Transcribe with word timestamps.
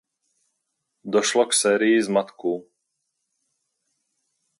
Došlo 1.03 1.45
k 1.45 1.53
sérii 1.53 2.01
zmatků. 2.03 2.69